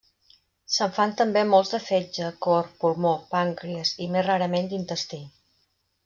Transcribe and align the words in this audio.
Se'n 0.75 0.93
fan 0.93 1.11
també 1.19 1.41
molts 1.49 1.73
de 1.75 1.79
fetge, 1.89 2.29
cor, 2.47 2.71
pulmó, 2.83 3.11
pàncrees 3.37 3.91
i 4.07 4.11
més 4.15 4.25
rarament 4.29 4.71
d'intestí. 4.73 5.21